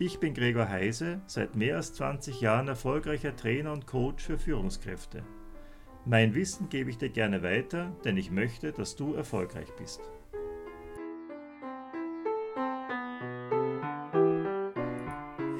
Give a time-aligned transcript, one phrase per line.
[0.00, 5.24] Ich bin Gregor Heise, seit mehr als 20 Jahren erfolgreicher Trainer und Coach für Führungskräfte.
[6.04, 10.00] Mein Wissen gebe ich dir gerne weiter, denn ich möchte, dass du erfolgreich bist.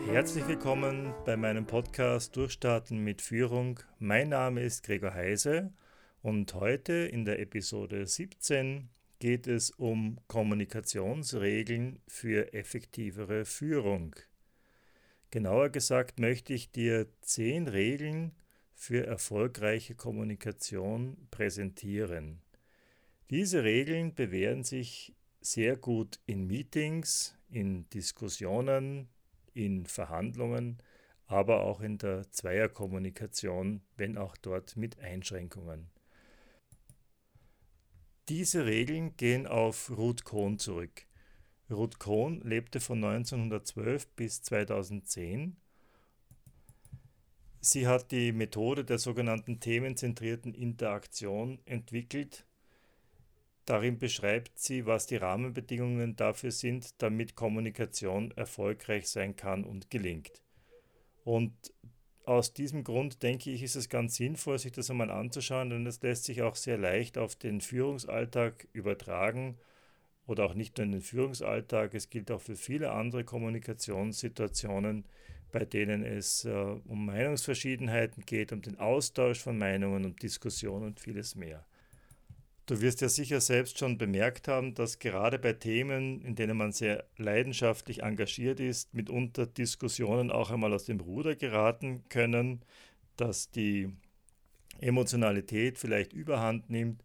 [0.06, 3.80] Herzlich willkommen bei meinem Podcast Durchstarten mit Führung.
[3.98, 5.73] Mein Name ist Gregor Heise
[6.23, 14.14] und heute in der Episode 17 geht es um Kommunikationsregeln für effektivere Führung.
[15.30, 18.33] Genauer gesagt möchte ich dir zehn Regeln
[18.74, 22.41] für erfolgreiche Kommunikation präsentieren.
[23.28, 29.08] Diese Regeln bewähren sich sehr gut in Meetings, in Diskussionen,
[29.52, 30.78] in Verhandlungen,
[31.27, 35.91] aber auch in der Zweierkommunikation, wenn auch dort mit Einschränkungen.
[38.28, 41.06] Diese Regeln gehen auf Ruth Kohn zurück.
[41.70, 45.56] Ruth Kohn lebte von 1912 bis 2010.
[47.60, 52.44] Sie hat die Methode der sogenannten themenzentrierten Interaktion entwickelt.
[53.64, 60.42] Darin beschreibt sie, was die Rahmenbedingungen dafür sind, damit Kommunikation erfolgreich sein kann und gelingt.
[61.24, 61.54] Und
[62.28, 66.02] aus diesem Grund denke ich, ist es ganz sinnvoll, sich das einmal anzuschauen, denn es
[66.02, 69.56] lässt sich auch sehr leicht auf den Führungsalltag übertragen
[70.26, 75.06] oder auch nicht nur in den Führungsalltag, es gilt auch für viele andere Kommunikationssituationen,
[75.52, 81.00] bei denen es äh, um Meinungsverschiedenheiten geht, um den Austausch von Meinungen, um Diskussionen und
[81.00, 81.64] vieles mehr.
[82.68, 86.73] Du wirst ja sicher selbst schon bemerkt haben, dass gerade bei Themen, in denen man
[86.73, 92.62] sehr leidenschaftlich engagiert ist, mitunter Diskussionen auch einmal aus dem Ruder geraten können,
[93.17, 93.89] dass die
[94.80, 97.02] Emotionalität vielleicht überhand nimmt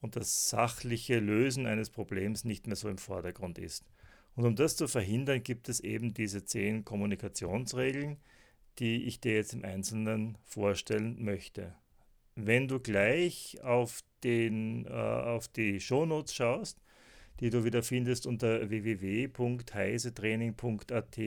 [0.00, 3.84] und das sachliche Lösen eines Problems nicht mehr so im Vordergrund ist.
[4.34, 8.16] Und um das zu verhindern, gibt es eben diese zehn Kommunikationsregeln,
[8.80, 11.76] die ich dir jetzt im Einzelnen vorstellen möchte.
[12.34, 16.80] Wenn du gleich auf, den, äh, auf die Shownotes schaust,
[17.40, 21.18] die du wieder findest unter www.heisetraining.at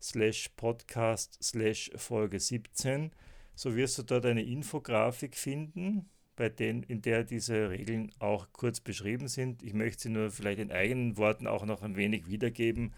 [0.00, 3.10] slash podcast slash Folge 17,
[3.54, 8.80] so wirst du dort eine Infografik finden, bei denen, in der diese Regeln auch kurz
[8.80, 9.62] beschrieben sind.
[9.62, 12.92] Ich möchte sie nur vielleicht in eigenen Worten auch noch ein wenig wiedergeben,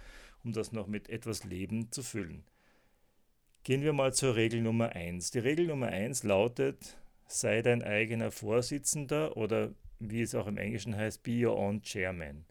[0.44, 2.42] um das noch mit etwas Leben zu füllen.
[3.62, 5.30] Gehen wir mal zur Regel Nummer 1.
[5.30, 10.96] Die Regel Nummer 1 lautet, sei dein eigener Vorsitzender oder wie es auch im Englischen
[10.96, 12.44] heißt, be your own chairman.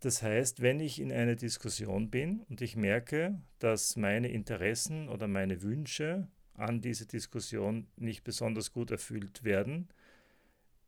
[0.00, 5.28] Das heißt, wenn ich in einer Diskussion bin und ich merke, dass meine Interessen oder
[5.28, 9.88] meine Wünsche an diese Diskussion nicht besonders gut erfüllt werden,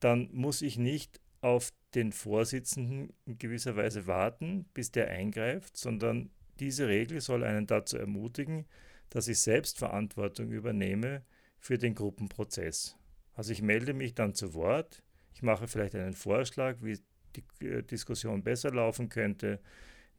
[0.01, 6.31] dann muss ich nicht auf den Vorsitzenden in gewisser Weise warten, bis der eingreift, sondern
[6.59, 8.67] diese Regel soll einen dazu ermutigen,
[9.11, 11.23] dass ich selbst Verantwortung übernehme
[11.63, 12.99] für den Gruppenprozess.
[13.35, 15.03] Also ich melde mich dann zu Wort,
[15.33, 16.99] ich mache vielleicht einen Vorschlag, wie
[17.35, 19.59] die äh, Diskussion besser laufen könnte,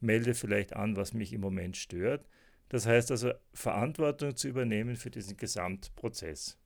[0.00, 2.26] melde vielleicht an, was mich im Moment stört
[2.68, 6.58] das heißt also, Verantwortung zu übernehmen für diesen Gesamtprozess.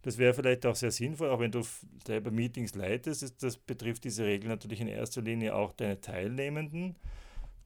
[0.00, 1.62] Das wäre vielleicht auch sehr sinnvoll, auch wenn du
[2.06, 3.42] selber Meetings leitest.
[3.42, 6.96] Das betrifft diese Regel natürlich in erster Linie auch deine Teilnehmenden.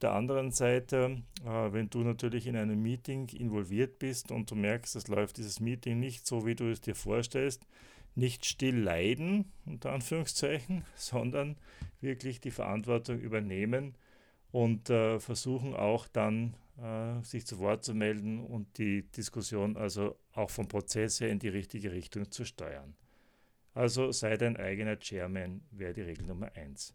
[0.02, 4.96] Der anderen Seite, äh, wenn du natürlich in einem Meeting involviert bist und du merkst,
[4.96, 7.64] es läuft dieses Meeting nicht so, wie du es dir vorstellst,
[8.16, 11.56] nicht still leiden, unter Anführungszeichen, sondern
[12.00, 13.94] wirklich die Verantwortung übernehmen
[14.50, 20.16] und äh, versuchen auch dann äh, sich zu Wort zu melden und die Diskussion also
[20.32, 22.96] auch vom Prozess her in die richtige Richtung zu steuern.
[23.72, 26.92] Also sei dein eigener Chairman, wäre die Regel Nummer 1.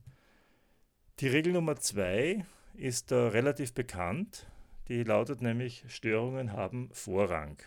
[1.20, 2.46] Die Regel Nummer 2
[2.78, 4.48] ist äh, relativ bekannt.
[4.88, 7.58] Die lautet nämlich, Störungen haben Vorrang.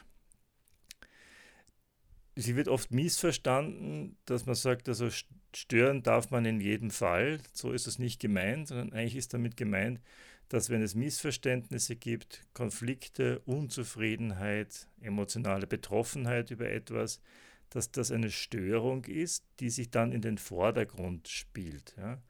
[2.36, 5.08] Sie wird oft missverstanden, dass man sagt, also
[5.54, 7.40] stören darf man in jedem Fall.
[7.52, 10.00] So ist es nicht gemeint, sondern eigentlich ist damit gemeint,
[10.48, 17.20] dass wenn es Missverständnisse gibt, Konflikte, Unzufriedenheit, emotionale Betroffenheit über etwas,
[17.68, 21.94] dass das eine Störung ist, die sich dann in den Vordergrund spielt.
[21.96, 22.20] Ja.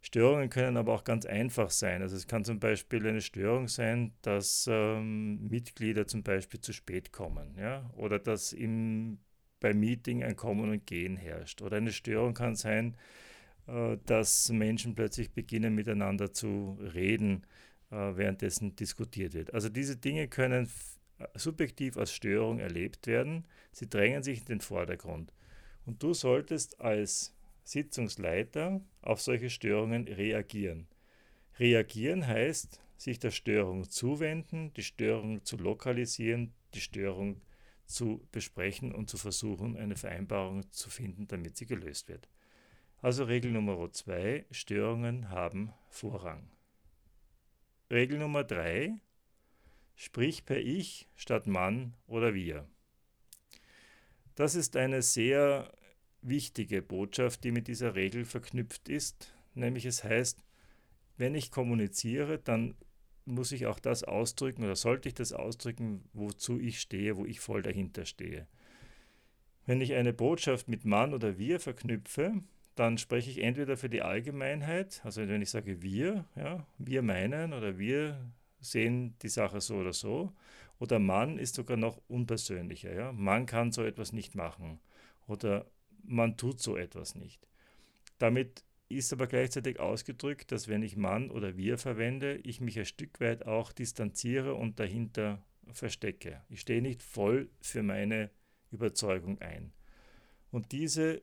[0.00, 2.02] Störungen können aber auch ganz einfach sein.
[2.02, 7.12] Also es kann zum Beispiel eine Störung sein, dass ähm, Mitglieder zum Beispiel zu spät
[7.12, 9.18] kommen, ja, oder dass im,
[9.60, 11.62] beim Meeting ein Kommen und Gehen herrscht.
[11.62, 12.96] Oder eine Störung kann sein,
[13.66, 17.44] äh, dass Menschen plötzlich beginnen miteinander zu reden,
[17.90, 19.52] äh, währenddessen diskutiert wird.
[19.52, 20.70] Also diese Dinge können
[21.18, 23.46] äh, subjektiv als Störung erlebt werden.
[23.72, 25.32] Sie drängen sich in den Vordergrund.
[25.86, 27.34] Und du solltest als
[27.68, 30.88] Sitzungsleiter auf solche Störungen reagieren.
[31.58, 37.42] Reagieren heißt, sich der Störung zuwenden, die Störung zu lokalisieren, die Störung
[37.84, 42.30] zu besprechen und zu versuchen, eine Vereinbarung zu finden, damit sie gelöst wird.
[43.02, 46.48] Also Regel Nummer zwei: Störungen haben Vorrang.
[47.90, 48.94] Regel Nummer drei:
[49.94, 52.66] Sprich per Ich statt Mann oder Wir.
[54.36, 55.70] Das ist eine sehr
[56.28, 60.42] wichtige Botschaft, die mit dieser Regel verknüpft ist, nämlich es heißt,
[61.16, 62.74] wenn ich kommuniziere, dann
[63.24, 67.40] muss ich auch das ausdrücken oder sollte ich das ausdrücken, wozu ich stehe, wo ich
[67.40, 68.46] voll dahinter stehe.
[69.66, 72.40] Wenn ich eine Botschaft mit Mann oder wir verknüpfe,
[72.74, 77.52] dann spreche ich entweder für die Allgemeinheit, also wenn ich sage wir, ja, wir meinen
[77.52, 80.32] oder wir sehen die Sache so oder so,
[80.78, 84.78] oder Mann ist sogar noch unpersönlicher, ja, Mann kann so etwas nicht machen.
[85.26, 85.66] Oder
[86.04, 87.48] man tut so etwas nicht.
[88.18, 92.86] Damit ist aber gleichzeitig ausgedrückt, dass wenn ich Mann oder wir verwende, ich mich ein
[92.86, 95.42] Stück weit auch distanziere und dahinter
[95.72, 96.42] verstecke.
[96.48, 98.30] Ich stehe nicht voll für meine
[98.70, 99.72] Überzeugung ein.
[100.50, 101.22] Und diese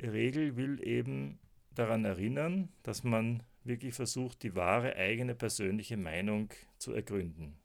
[0.00, 1.38] Regel will eben
[1.74, 7.56] daran erinnern, dass man wirklich versucht, die wahre eigene persönliche Meinung zu ergründen.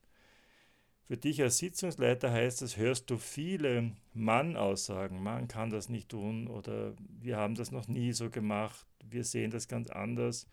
[1.08, 6.48] Für dich als Sitzungsleiter heißt das, hörst du viele Mann-Aussagen, man kann das nicht tun
[6.48, 10.48] oder wir haben das noch nie so gemacht, wir sehen das ganz anders.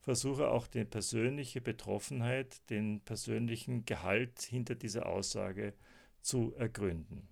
[0.00, 5.74] Versuche auch die persönliche Betroffenheit, den persönlichen Gehalt hinter dieser Aussage
[6.22, 7.28] zu ergründen.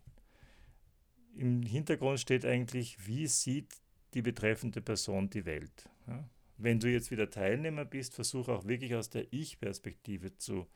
[1.34, 3.72] Im Hintergrund steht eigentlich, wie sieht
[4.12, 5.88] die betreffende Person die Welt.
[6.06, 6.28] Ja?
[6.58, 10.66] Wenn du jetzt wieder Teilnehmer bist, versuche auch wirklich aus der Ich-Perspektive zu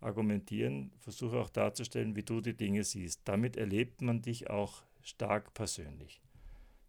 [0.00, 3.22] argumentieren, versuche auch darzustellen, wie du die Dinge siehst.
[3.24, 6.20] Damit erlebt man dich auch stark persönlich.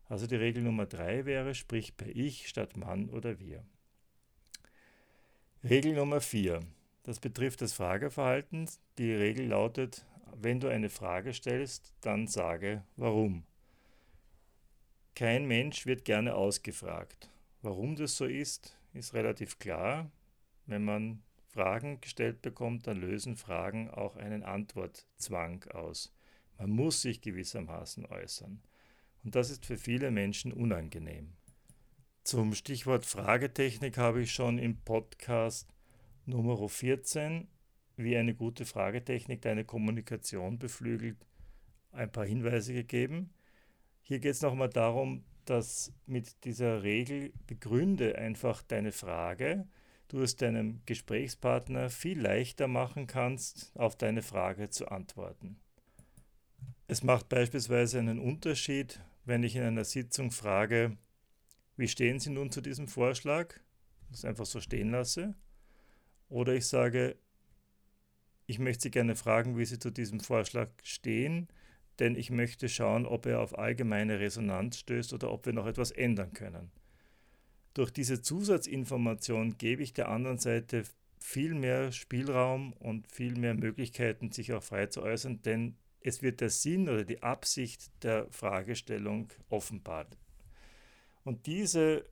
[0.06, 3.64] Also die Regel Nummer drei wäre, sprich per Ich statt Mann oder wir.
[5.64, 6.62] Regel Nummer vier.
[7.04, 8.70] Das betrifft das Frageverhalten.
[8.98, 13.44] Die Regel lautet, wenn du eine Frage stellst, dann sage warum.
[15.16, 17.30] Kein Mensch wird gerne ausgefragt.
[17.62, 20.10] Warum das so ist, ist relativ klar.
[20.66, 26.14] Wenn man Fragen gestellt bekommt, dann lösen Fragen auch einen Antwortzwang aus.
[26.58, 28.62] Man muss sich gewissermaßen äußern.
[29.24, 31.34] Und das ist für viele Menschen unangenehm.
[32.24, 35.74] Zum Stichwort Fragetechnik habe ich schon im Podcast
[36.26, 37.48] Nummer 14,
[37.98, 41.18] wie eine gute Fragetechnik deine Kommunikation beflügelt,
[41.92, 43.34] ein paar Hinweise gegeben.
[44.04, 49.68] Hier geht es nochmal darum, dass mit dieser Regel begründe einfach deine Frage,
[50.10, 55.58] du es deinem Gesprächspartner viel leichter machen kannst, auf deine Frage zu antworten.
[56.88, 60.98] Es macht beispielsweise einen Unterschied, wenn ich in einer Sitzung frage,
[61.78, 63.54] wie stehen Sie nun zu diesem Vorschlag?
[64.10, 65.36] Das einfach so stehen lasse.
[66.28, 67.16] Oder ich sage,
[68.48, 71.48] ich möchte Sie gerne fragen, wie Sie zu diesem Vorschlag stehen,
[72.00, 75.92] denn ich möchte schauen, ob er auf allgemeine Resonanz stößt oder ob wir noch etwas
[75.92, 76.72] ändern können.
[77.74, 80.84] Durch diese Zusatzinformation gebe ich der anderen Seite
[81.20, 86.42] viel mehr Spielraum und viel mehr Möglichkeiten, sich auch frei zu äußern, denn es wird
[86.42, 90.18] der Sinn oder die Absicht der Fragestellung offenbart.
[91.24, 92.06] Und diese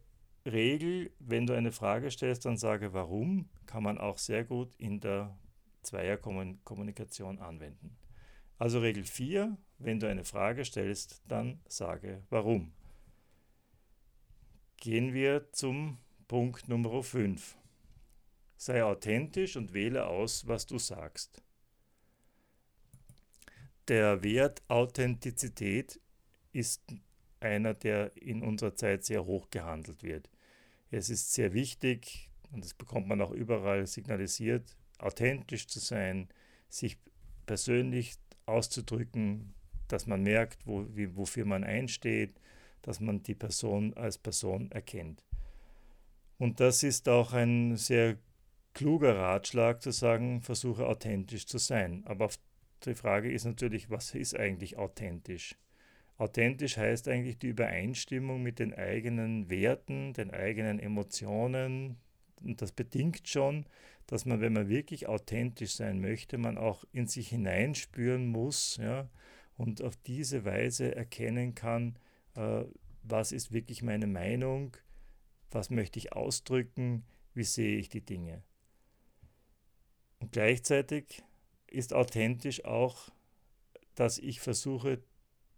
[0.45, 4.99] Regel, wenn du eine Frage stellst, dann sage warum, kann man auch sehr gut in
[4.99, 5.37] der
[5.83, 7.97] Zweierkommunikation anwenden.
[8.57, 12.73] Also Regel 4, wenn du eine Frage stellst, dann sage warum.
[14.87, 15.97] Gehen wir zum
[16.29, 17.57] Punkt Nummer 5.
[18.55, 21.43] Sei authentisch und wähle aus, was du sagst.
[23.89, 25.99] Der Wert Authentizität
[26.53, 26.83] ist
[27.41, 30.29] einer, der in unserer Zeit sehr hoch gehandelt wird.
[30.89, 36.29] Es ist sehr wichtig, und das bekommt man auch überall signalisiert, authentisch zu sein,
[36.69, 36.97] sich
[37.45, 38.15] persönlich
[38.45, 39.53] auszudrücken,
[39.89, 42.39] dass man merkt, wo, wie, wofür man einsteht,
[42.87, 45.21] dass man die Person als Person erkennt.
[46.37, 48.15] Und das ist auch ein sehr
[48.73, 52.03] kluger Ratschlag zu sagen, versuche authentisch zu sein.
[52.05, 52.29] Aber
[52.85, 55.57] die Frage ist natürlich, was ist eigentlich authentisch?
[56.17, 61.97] Authentisch heißt eigentlich die Übereinstimmung mit den eigenen Werten, den eigenen Emotionen.
[62.41, 63.65] Und das bedingt schon,
[64.05, 69.09] dass man, wenn man wirklich authentisch sein möchte, man auch in sich hineinspüren muss ja,
[69.57, 71.99] und auf diese Weise erkennen kann,
[72.37, 72.65] äh,
[73.03, 74.77] was ist wirklich meine Meinung,
[75.51, 77.03] was möchte ich ausdrücken,
[77.33, 78.43] wie sehe ich die Dinge.
[80.19, 81.23] Und gleichzeitig
[81.67, 83.09] ist authentisch auch,
[83.95, 85.01] dass ich versuche,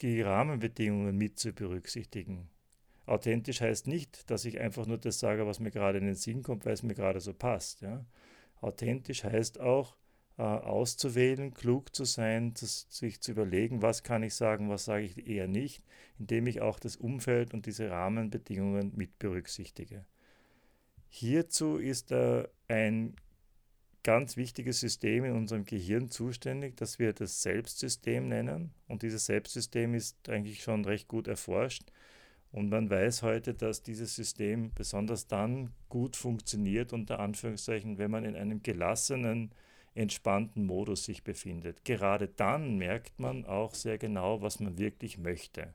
[0.01, 2.49] die Rahmenbedingungen mit zu berücksichtigen.
[3.05, 6.43] Authentisch heißt nicht, dass ich einfach nur das sage, was mir gerade in den Sinn
[6.43, 7.81] kommt, weil es mir gerade so passt.
[7.81, 8.05] Ja.
[8.61, 9.97] Authentisch heißt auch,
[10.43, 15.47] auszuwählen, klug zu sein, sich zu überlegen, was kann ich sagen, was sage ich eher
[15.47, 15.83] nicht,
[16.17, 20.05] indem ich auch das Umfeld und diese Rahmenbedingungen mit berücksichtige.
[21.09, 23.15] Hierzu ist äh, ein
[24.03, 28.71] ganz wichtiges System in unserem Gehirn zuständig, das wir das Selbstsystem nennen.
[28.87, 31.91] Und dieses Selbstsystem ist eigentlich schon recht gut erforscht.
[32.51, 38.25] Und man weiß heute, dass dieses System besonders dann gut funktioniert, unter Anführungszeichen, wenn man
[38.25, 39.51] in einem gelassenen,
[39.95, 41.83] entspannten Modus sich befindet.
[41.85, 45.73] Gerade dann merkt man auch sehr genau, was man wirklich möchte.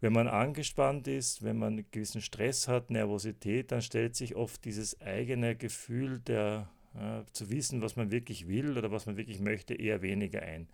[0.00, 4.64] Wenn man angespannt ist, wenn man einen gewissen Stress hat, Nervosität, dann stellt sich oft
[4.64, 9.40] dieses eigene Gefühl der äh, zu wissen, was man wirklich will oder was man wirklich
[9.40, 10.68] möchte, eher weniger ein.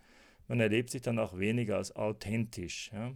[0.47, 3.13] Man erlebt sich dann auch weniger als authentisch, ja,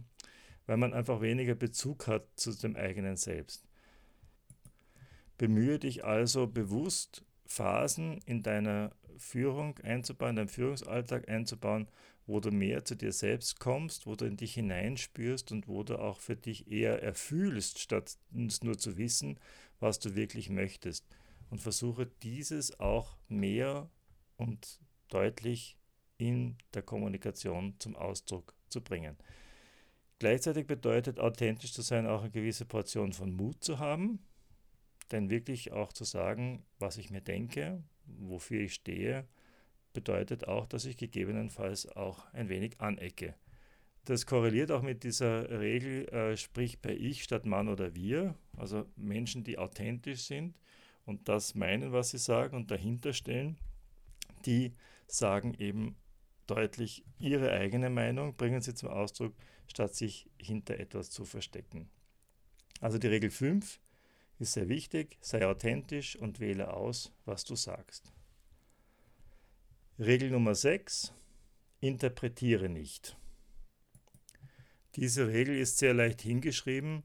[0.66, 3.66] weil man einfach weniger Bezug hat zu dem eigenen Selbst.
[5.36, 11.88] Bemühe dich also bewusst, Phasen in deiner Führung einzubauen, in deinem Führungsalltag einzubauen,
[12.26, 15.98] wo du mehr zu dir selbst kommst, wo du in dich hineinspürst und wo du
[15.98, 19.38] auch für dich eher erfühlst, statt nur zu wissen,
[19.80, 21.06] was du wirklich möchtest
[21.50, 23.90] und versuche dieses auch mehr
[24.36, 25.78] und deutlich
[26.16, 29.16] in der Kommunikation zum Ausdruck zu bringen.
[30.18, 34.20] Gleichzeitig bedeutet authentisch zu sein auch eine gewisse Portion von Mut zu haben,
[35.10, 39.26] denn wirklich auch zu sagen, was ich mir denke, wofür ich stehe,
[39.92, 43.34] bedeutet auch, dass ich gegebenenfalls auch ein wenig anecke.
[44.04, 48.86] Das korreliert auch mit dieser Regel, äh, sprich bei ich statt Mann oder wir, also
[48.96, 50.58] Menschen, die authentisch sind,
[51.06, 53.58] und das meinen, was sie sagen und dahinter stehen,
[54.46, 54.74] die
[55.06, 55.96] sagen eben
[56.46, 59.34] deutlich ihre eigene Meinung, bringen sie zum Ausdruck,
[59.66, 61.88] statt sich hinter etwas zu verstecken.
[62.80, 63.80] Also die Regel 5
[64.38, 68.12] ist sehr wichtig, sei authentisch und wähle aus, was du sagst.
[69.98, 71.12] Regel Nummer 6,
[71.80, 73.16] interpretiere nicht.
[74.96, 77.02] Diese Regel ist sehr leicht hingeschrieben,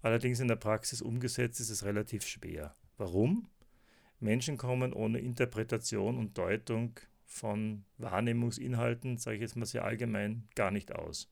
[0.00, 2.74] allerdings in der Praxis umgesetzt ist es relativ schwer.
[2.96, 3.48] Warum?
[4.20, 10.70] Menschen kommen ohne Interpretation und Deutung von Wahrnehmungsinhalten, sage ich jetzt mal sehr allgemein, gar
[10.70, 11.28] nicht aus.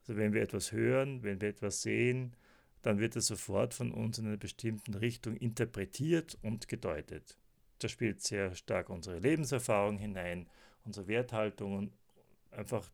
[0.00, 2.34] Also wenn wir etwas hören, wenn wir etwas sehen,
[2.82, 7.38] dann wird es sofort von uns in einer bestimmten Richtung interpretiert und gedeutet.
[7.78, 10.48] Da spielt sehr stark unsere Lebenserfahrung hinein,
[10.84, 11.92] unsere Werthaltungen,
[12.50, 12.90] einfach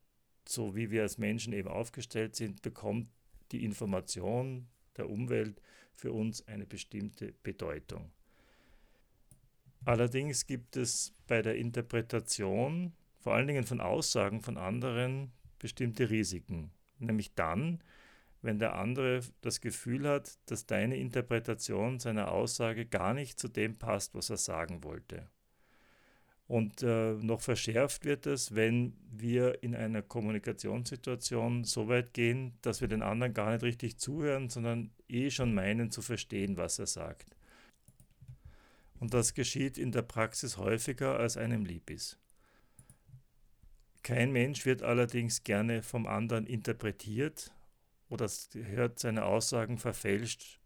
[0.47, 3.09] so wie wir als Menschen eben aufgestellt sind, bekommt
[3.53, 4.67] die Information
[4.97, 5.61] der Umwelt
[5.95, 8.11] für uns eine bestimmte Bedeutung.
[9.85, 16.71] Allerdings gibt es bei der Interpretation, vor allen Dingen von Aussagen von anderen, bestimmte Risiken.
[16.99, 17.83] Nämlich dann,
[18.43, 23.77] wenn der andere das Gefühl hat, dass deine Interpretation seiner Aussage gar nicht zu dem
[23.77, 25.29] passt, was er sagen wollte.
[26.47, 32.81] Und äh, noch verschärft wird es, wenn wir in einer Kommunikationssituation so weit gehen, dass
[32.81, 36.87] wir den anderen gar nicht richtig zuhören, sondern eh schon meinen zu verstehen, was er
[36.87, 37.37] sagt.
[38.99, 42.19] Und das geschieht in der Praxis häufiger, als einem lieb ist.
[44.03, 47.53] Kein Mensch wird allerdings gerne vom anderen interpretiert
[48.09, 50.61] oder hört seine Aussagen verfälscht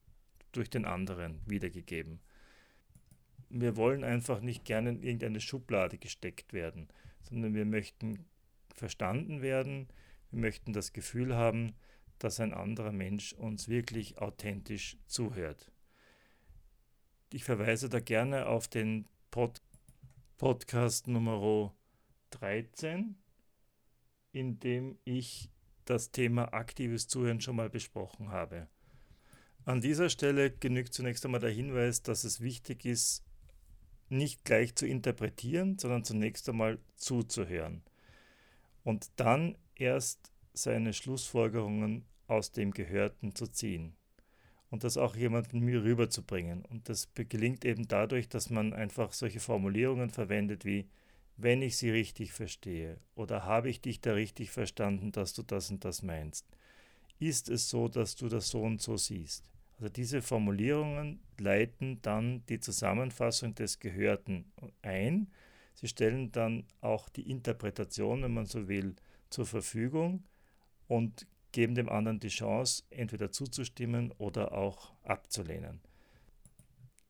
[0.53, 2.21] durch den anderen wiedergegeben
[3.53, 6.89] wir wollen einfach nicht gerne in irgendeine Schublade gesteckt werden,
[7.21, 8.25] sondern wir möchten
[8.75, 9.89] verstanden werden,
[10.31, 11.75] wir möchten das Gefühl haben,
[12.19, 15.71] dass ein anderer Mensch uns wirklich authentisch zuhört.
[17.31, 19.61] Ich verweise da gerne auf den Pod
[20.39, 21.73] Podcast Nummer
[22.31, 23.17] 13,
[24.33, 25.52] in dem ich
[25.85, 28.69] das Thema aktives Zuhören schon mal besprochen habe.
[29.65, 33.25] An dieser Stelle genügt zunächst einmal der Hinweis, dass es wichtig ist,
[34.09, 37.83] nicht gleich zu interpretieren, sondern zunächst einmal zuzuhören
[38.85, 43.95] und dann erst seine Schlussfolgerungen aus dem Gehörten zu ziehen
[44.71, 46.65] und das auch jemandem mir rüberzubringen.
[46.65, 50.89] Und das gelingt eben dadurch, dass man einfach solche Formulierungen verwendet wie
[51.37, 55.71] wenn ich sie richtig verstehe oder habe ich dich da richtig verstanden, dass du das
[55.71, 56.47] und das meinst.
[57.19, 59.49] ist es so, dass du das so und so siehst.
[59.79, 65.31] Also diese Formulierungen leiten dann die Zusammenfassung des Gehörten ein.
[65.75, 68.95] Sie stellen dann auch die Interpretation, wenn man so will,
[69.31, 70.25] zur Verfügung
[70.89, 75.81] und geben dem anderen die Chance, entweder zuzustimmen oder auch abzulehnen.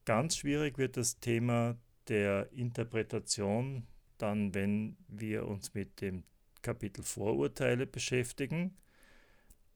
[0.05, 1.77] Ganz schwierig wird das Thema
[2.09, 3.87] der Interpretation
[4.23, 6.23] dann, wenn wir uns mit dem
[6.63, 8.77] Kapitel Vorurteile beschäftigen.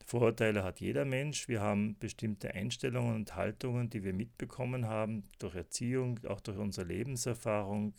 [0.04, 1.48] Vorurteile hat jeder Mensch.
[1.48, 6.86] Wir haben bestimmte Einstellungen und Haltungen, die wir mitbekommen haben durch Erziehung, auch durch unsere
[6.86, 7.94] Lebenserfahrung,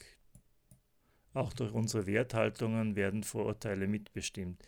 [1.34, 4.63] auch durch unsere Werthaltungen werden Vorurteile mitbestimmt.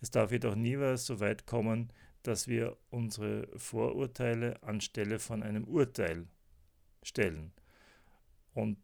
[0.00, 6.26] Es darf jedoch nie so weit kommen, dass wir unsere Vorurteile anstelle von einem Urteil
[7.02, 7.52] stellen.
[8.54, 8.78] Und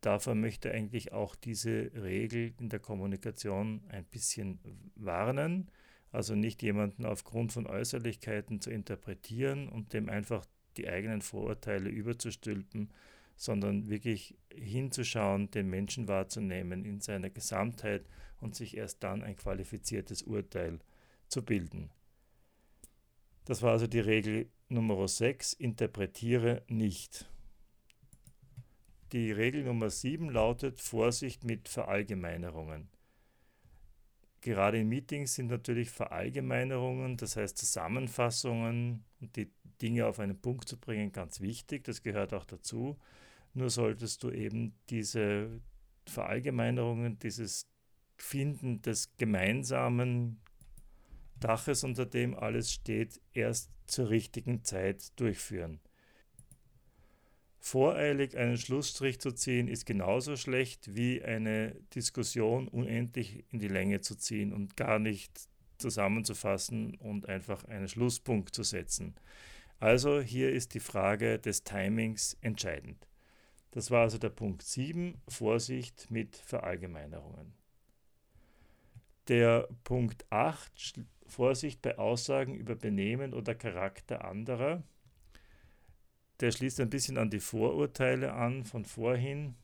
[0.00, 4.58] davor möchte eigentlich auch diese Regel in der Kommunikation ein bisschen
[4.96, 5.70] warnen.
[6.12, 10.44] Also nicht jemanden aufgrund von Äußerlichkeiten zu interpretieren und dem einfach
[10.76, 12.90] die eigenen Vorurteile überzustülpen,
[13.36, 18.04] sondern wirklich hinzuschauen, den Menschen wahrzunehmen in seiner Gesamtheit
[18.40, 20.80] und sich erst dann ein qualifiziertes Urteil
[21.28, 21.90] zu bilden.
[23.44, 27.30] Das war also die Regel Nummer 6, interpretiere nicht.
[29.12, 32.88] Die Regel Nummer 7 lautet Vorsicht mit Verallgemeinerungen.
[34.40, 39.50] Gerade in Meetings sind natürlich Verallgemeinerungen, das heißt Zusammenfassungen und die
[39.82, 41.84] Dinge auf einen Punkt zu bringen, ganz wichtig.
[41.84, 42.98] Das gehört auch dazu.
[43.52, 45.60] Nur solltest du eben diese
[46.06, 47.68] Verallgemeinerungen, dieses
[48.16, 50.40] Finden des gemeinsamen
[51.40, 55.80] Daches, unter dem alles steht, erst zur richtigen Zeit durchführen.
[57.62, 64.00] Voreilig einen Schlussstrich zu ziehen, ist genauso schlecht wie eine Diskussion unendlich in die Länge
[64.00, 69.14] zu ziehen und gar nicht zusammenzufassen und einfach einen Schlusspunkt zu setzen.
[69.78, 73.06] Also hier ist die Frage des Timings entscheidend.
[73.72, 77.52] Das war also der Punkt 7, Vorsicht mit Verallgemeinerungen.
[79.28, 84.82] Der Punkt 8, Vorsicht bei Aussagen über Benehmen oder Charakter anderer,
[86.40, 89.54] der schließt ein bisschen an die Vorurteile an von vorhin,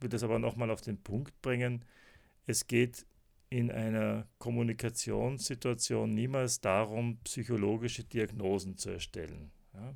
[0.00, 1.84] will das aber nochmal auf den Punkt bringen.
[2.46, 3.06] Es geht
[3.50, 9.52] in einer Kommunikationssituation niemals darum, psychologische Diagnosen zu erstellen.
[9.74, 9.94] Ja?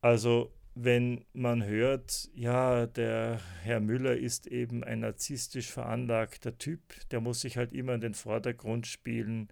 [0.00, 7.20] Also wenn man hört, ja, der Herr Müller ist eben ein narzisstisch veranlagter Typ, der
[7.20, 9.48] muss sich halt immer in den Vordergrund spielen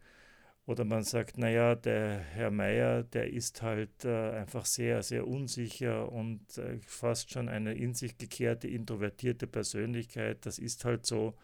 [0.67, 6.11] oder man sagt, naja, der Herr Meier, der ist halt äh, einfach sehr, sehr unsicher
[6.11, 10.45] und äh, fast schon eine in sich gekehrte, introvertierte Persönlichkeit.
[10.45, 11.35] Das ist halt so.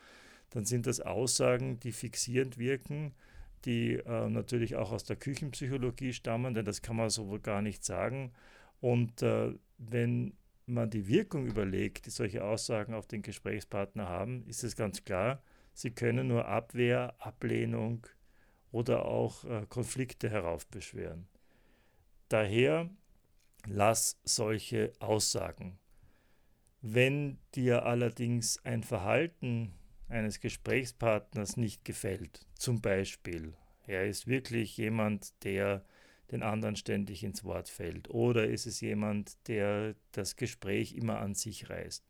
[0.50, 3.14] Dann sind das Aussagen, die fixierend wirken,
[3.64, 7.62] die äh, natürlich auch aus der Küchenpsychologie stammen, denn das kann man so wohl gar
[7.62, 8.32] nicht sagen.
[8.80, 10.34] Und äh, wenn
[10.66, 15.42] man die Wirkung überlegt, die solche Aussagen auf den Gesprächspartner haben, ist es ganz klar,
[15.74, 18.06] sie können nur Abwehr, Ablehnung,
[18.72, 21.28] oder auch äh, Konflikte heraufbeschweren.
[22.28, 22.90] Daher
[23.66, 25.78] lass solche Aussagen.
[26.80, 29.72] Wenn dir allerdings ein Verhalten
[30.08, 33.54] eines Gesprächspartners nicht gefällt, zum Beispiel,
[33.86, 35.84] er ist wirklich jemand, der
[36.32, 41.34] den anderen ständig ins Wort fällt, oder ist es jemand, der das Gespräch immer an
[41.34, 42.04] sich reißt,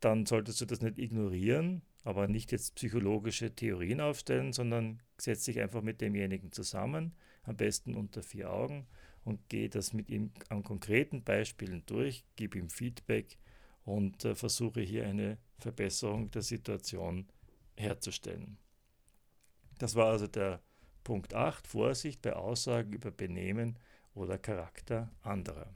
[0.00, 5.58] dann solltest du das nicht ignorieren, aber nicht jetzt psychologische Theorien aufstellen, sondern setz dich
[5.58, 8.86] einfach mit demjenigen zusammen, am besten unter vier Augen
[9.24, 13.38] und geh das mit ihm an konkreten Beispielen durch, gib ihm Feedback
[13.84, 17.26] und äh, versuche hier eine Verbesserung der Situation
[17.76, 18.56] herzustellen.
[19.78, 20.62] Das war also der
[21.02, 23.80] Punkt 8, Vorsicht bei Aussagen über Benehmen
[24.14, 25.74] oder Charakter anderer.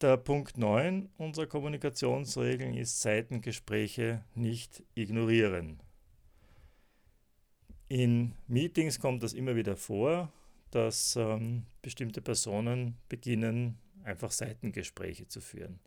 [0.00, 5.80] Der Punkt 9 unserer Kommunikationsregeln ist Seitengespräche nicht ignorieren.
[7.88, 10.32] In Meetings kommt das immer wieder vor,
[10.70, 15.80] dass ähm, bestimmte Personen beginnen, einfach Seitengespräche zu führen.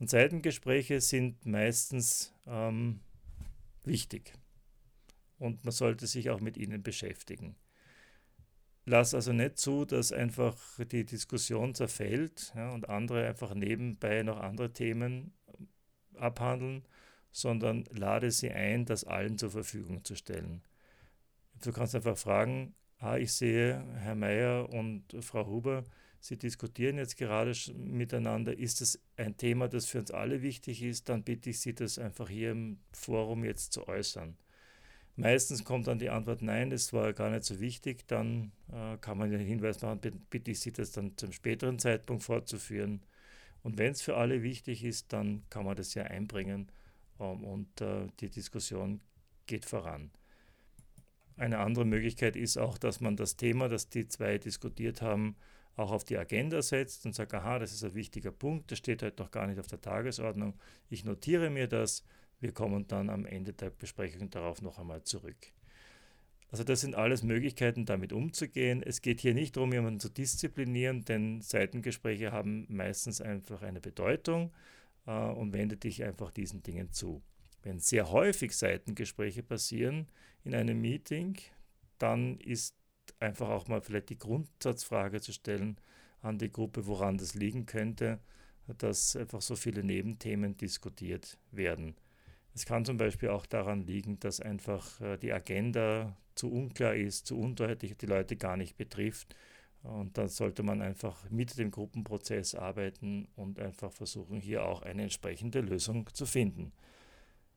[0.00, 2.98] Und Seitengespräche sind meistens ähm,
[3.84, 4.32] wichtig
[5.38, 7.54] und man sollte sich auch mit ihnen beschäftigen.
[8.88, 14.38] Lass also nicht zu, dass einfach die Diskussion zerfällt ja, und andere einfach nebenbei noch
[14.38, 15.32] andere Themen
[16.14, 16.84] abhandeln,
[17.32, 20.62] sondern lade sie ein, das allen zur Verfügung zu stellen.
[21.64, 25.84] Du kannst einfach fragen, ah, ich sehe, Herr Mayer und Frau Huber,
[26.20, 28.58] Sie diskutieren jetzt gerade miteinander.
[28.58, 31.08] Ist es ein Thema, das für uns alle wichtig ist?
[31.08, 34.36] Dann bitte ich Sie, das einfach hier im Forum jetzt zu äußern.
[35.16, 38.06] Meistens kommt dann die Antwort, nein, das war gar nicht so wichtig.
[38.06, 42.22] Dann äh, kann man den Hinweis machen, bitte ich Sie das dann zum späteren Zeitpunkt
[42.22, 43.00] fortzuführen.
[43.62, 46.70] Und wenn es für alle wichtig ist, dann kann man das ja einbringen
[47.18, 49.00] ähm, und äh, die Diskussion
[49.46, 50.10] geht voran.
[51.36, 55.36] Eine andere Möglichkeit ist auch, dass man das Thema, das die zwei diskutiert haben,
[55.76, 59.02] auch auf die Agenda setzt und sagt, aha, das ist ein wichtiger Punkt, das steht
[59.02, 60.54] heute noch gar nicht auf der Tagesordnung.
[60.88, 62.04] Ich notiere mir das,
[62.40, 65.52] wir kommen dann am Ende der Besprechung darauf noch einmal zurück.
[66.50, 68.82] Also das sind alles Möglichkeiten, damit umzugehen.
[68.82, 74.52] Es geht hier nicht darum, jemanden zu disziplinieren, denn Seitengespräche haben meistens einfach eine Bedeutung
[75.06, 77.22] äh, und wende dich einfach diesen Dingen zu.
[77.62, 80.06] Wenn sehr häufig Seitengespräche passieren
[80.44, 81.36] in einem Meeting,
[81.98, 82.76] dann ist
[83.18, 85.80] einfach auch mal vielleicht die Grundsatzfrage zu stellen
[86.22, 88.20] an die Gruppe, woran das liegen könnte,
[88.78, 91.96] dass einfach so viele Nebenthemen diskutiert werden.
[92.56, 97.26] Es kann zum Beispiel auch daran liegen, dass einfach äh, die Agenda zu unklar ist,
[97.26, 99.36] zu undeutlich, die Leute gar nicht betrifft.
[99.82, 105.02] Und dann sollte man einfach mit dem Gruppenprozess arbeiten und einfach versuchen, hier auch eine
[105.02, 106.72] entsprechende Lösung zu finden.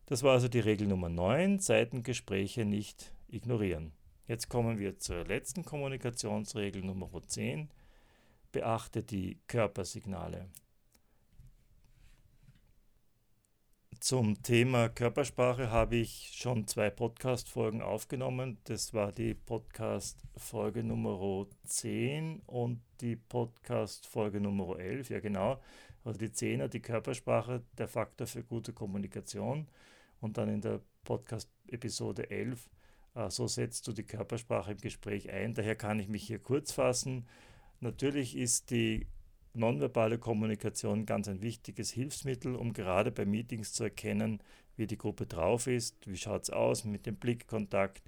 [0.06, 3.94] Das war also die Regel Nummer 9, Seitengespräche nicht ignorieren.
[4.28, 7.70] Jetzt kommen wir zur letzten Kommunikationsregel Nummer 10.
[8.52, 10.50] Beachte die Körpersignale.
[14.00, 18.58] Zum Thema Körpersprache habe ich schon zwei Podcast-Folgen aufgenommen.
[18.64, 25.10] Das war die Podcast-Folge Nummer 10 und die Podcast-Folge Nummer 11.
[25.10, 25.60] Ja, genau.
[26.06, 29.68] Also die 10er, die Körpersprache, der Faktor für gute Kommunikation.
[30.22, 32.70] Und dann in der Podcast-Episode 11
[33.16, 35.54] äh, so setzt du die Körpersprache im Gespräch ein.
[35.54, 37.28] Daher kann ich mich hier kurz fassen.
[37.82, 39.08] Natürlich ist die
[39.60, 44.42] nonverbale Kommunikation ganz ein wichtiges Hilfsmittel, um gerade bei Meetings zu erkennen,
[44.76, 48.02] wie die Gruppe drauf ist, wie schaut es aus mit dem Blickkontakt,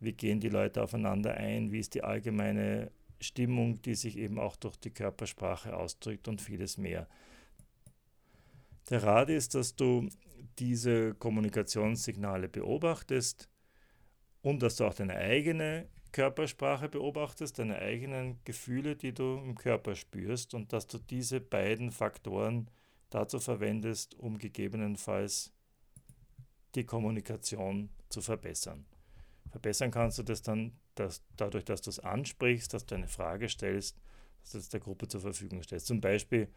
[0.00, 4.56] wie gehen die Leute aufeinander ein, wie ist die allgemeine Stimmung, die sich eben auch
[4.56, 7.08] durch die Körpersprache ausdrückt und vieles mehr.
[8.90, 10.08] Der Rat ist, dass du
[10.58, 13.48] diese Kommunikationssignale beobachtest,
[14.42, 19.94] und dass du auch deine eigene Körpersprache beobachtest, deine eigenen Gefühle, die du im Körper
[19.94, 22.70] spürst und dass du diese beiden Faktoren
[23.10, 25.52] dazu verwendest, um gegebenenfalls
[26.74, 28.86] die Kommunikation zu verbessern.
[29.50, 33.48] Verbessern kannst du das dann dass, dadurch, dass du es ansprichst, dass du eine Frage
[33.48, 33.96] stellst,
[34.42, 35.86] dass du es der Gruppe zur Verfügung stellst.
[35.86, 36.48] Zum Beispiel,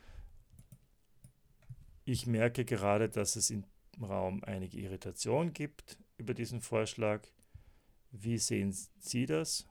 [2.04, 3.66] ich merke gerade, dass es im
[4.02, 7.26] Raum einige Irritation gibt über diesen Vorschlag.
[8.18, 9.68] Wie sehen Sie das?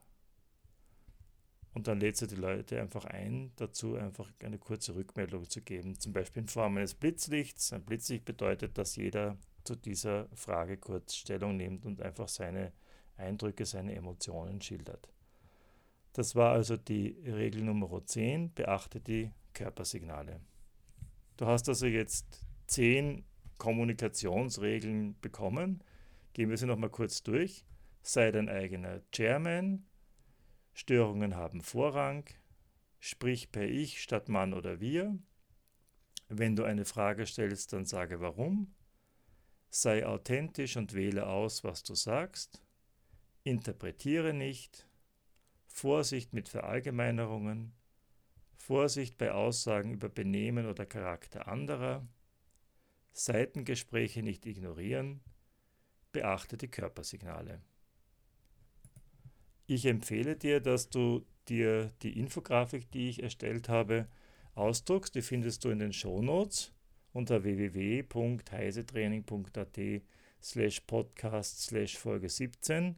[1.72, 5.98] Und dann lädt sie die Leute einfach ein, dazu einfach eine kurze Rückmeldung zu geben,
[5.98, 7.72] zum Beispiel in Form eines Blitzlichts.
[7.72, 12.72] Ein Blitzlicht bedeutet, dass jeder zu dieser Frage kurz Stellung nimmt und einfach seine
[13.16, 15.08] Eindrücke, seine Emotionen schildert.
[16.12, 20.40] Das war also die Regel Nummer 10, beachte die Körpersignale.
[21.36, 23.24] Du hast also jetzt zehn
[23.58, 25.82] Kommunikationsregeln bekommen.
[26.34, 27.64] Gehen wir sie nochmal kurz durch
[28.04, 29.86] sei dein eigener Chairman,
[30.74, 32.28] Störungen haben Vorrang,
[33.00, 35.18] sprich per Ich statt Mann oder wir.
[36.28, 38.74] Wenn du eine Frage stellst, dann sage warum.
[39.70, 42.62] Sei authentisch und wähle aus, was du sagst.
[43.42, 44.86] Interpretiere nicht.
[45.66, 47.72] Vorsicht mit Verallgemeinerungen.
[48.56, 52.06] Vorsicht bei Aussagen über Benehmen oder Charakter anderer.
[53.12, 55.22] Seitengespräche nicht ignorieren.
[56.12, 57.62] Beachte die Körpersignale.
[59.66, 64.08] Ich empfehle dir, dass du dir die Infografik, die ich erstellt habe,
[64.54, 65.14] ausdruckst.
[65.14, 66.72] Die findest du in den Shownotes
[67.12, 69.80] unter www.heisetraining.at
[70.42, 72.96] slash podcast slash Folge 17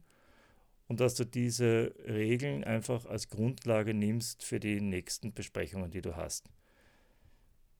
[0.87, 6.15] und dass du diese Regeln einfach als Grundlage nimmst für die nächsten Besprechungen, die du
[6.15, 6.49] hast.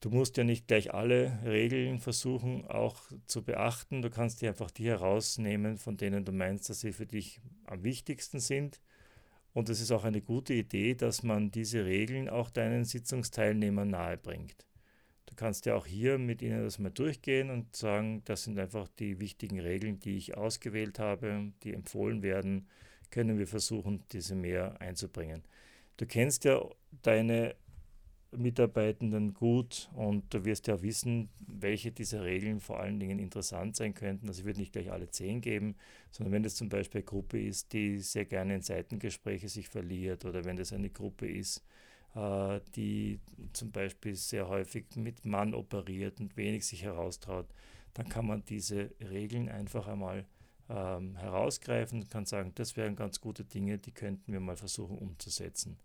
[0.00, 4.00] Du musst ja nicht gleich alle Regeln versuchen auch zu beachten.
[4.00, 7.82] Du kannst dir einfach die herausnehmen, von denen du meinst, dass sie für dich am
[7.82, 8.80] wichtigsten sind.
[9.54, 14.66] Und es ist auch eine gute Idee, dass man diese Regeln auch deinen Sitzungsteilnehmern nahebringt.
[15.26, 18.86] Du kannst ja auch hier mit ihnen das mal durchgehen und sagen, das sind einfach
[19.00, 22.68] die wichtigen Regeln, die ich ausgewählt habe, die empfohlen werden.
[23.10, 25.42] Können wir versuchen, diese mehr einzubringen.
[25.96, 26.62] Du kennst ja
[27.02, 27.56] deine
[28.36, 33.94] Mitarbeitenden gut und du wirst ja wissen, welche dieser Regeln vor allen Dingen interessant sein
[33.94, 34.28] könnten.
[34.28, 35.76] Also ich würde nicht gleich alle zehn geben,
[36.10, 40.24] sondern wenn das zum Beispiel eine Gruppe ist, die sehr gerne in Seitengespräche sich verliert
[40.24, 41.64] oder wenn das eine Gruppe ist,
[42.14, 43.18] äh, die
[43.52, 47.46] zum Beispiel sehr häufig mit Mann operiert und wenig sich heraustraut,
[47.94, 50.26] dann kann man diese Regeln einfach einmal
[50.68, 54.98] ähm, herausgreifen und kann sagen, das wären ganz gute Dinge, die könnten wir mal versuchen
[54.98, 55.78] umzusetzen.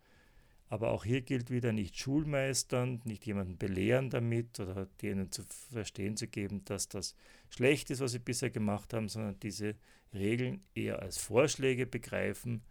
[0.73, 6.17] Aber auch hier gilt wieder nicht Schulmeistern, nicht jemanden belehren damit oder denen zu verstehen
[6.17, 7.15] zu geben, dass das
[7.51, 9.75] schlecht ist, was sie bisher gemacht haben, sondern diese
[10.15, 12.63] Regeln eher als Vorschläge begreifen,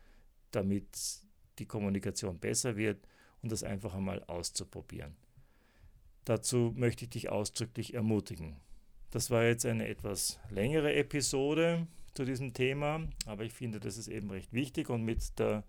[0.51, 0.88] damit
[1.61, 3.07] die Kommunikation besser wird
[3.41, 5.15] und das einfach einmal auszuprobieren.
[6.25, 8.57] Dazu möchte ich dich ausdrücklich ermutigen.
[9.12, 14.09] Das war jetzt eine etwas längere Episode zu diesem Thema, aber ich finde, das ist
[14.09, 15.62] eben recht wichtig und mit der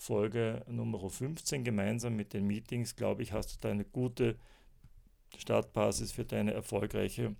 [0.00, 4.38] Folge Nummer 15 gemeinsam mit den Meetings, glaube ich, hast du da eine gute
[5.36, 7.36] Startbasis für deine erfolgreiche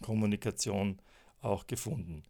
[0.00, 1.02] Kommunikation
[1.40, 2.22] auch gefunden.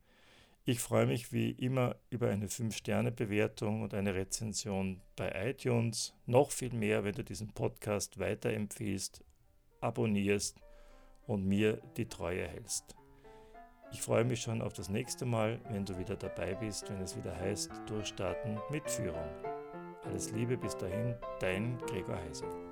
[0.64, 6.14] Ich freue mich wie immer über eine 5-Sterne-Bewertung und eine Rezension bei iTunes.
[6.24, 9.22] Noch viel mehr, wenn du diesen Podcast weiterempfiehlst,
[9.82, 10.62] abonnierst
[11.26, 12.96] und mir die Treue hältst.
[13.92, 17.16] Ich freue mich schon auf das nächste Mal, wenn du wieder dabei bist, wenn es
[17.16, 19.28] wieder heißt Durchstarten mit Führung.
[20.04, 22.71] Alles Liebe bis dahin, dein Gregor Heise.